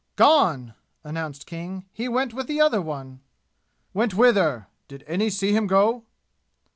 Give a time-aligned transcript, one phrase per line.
[0.15, 0.73] "Gone!"
[1.03, 1.85] announced King.
[1.93, 3.19] "He went with the other one!"
[3.93, 4.65] "Went whither?
[4.87, 6.05] Did any see him go?"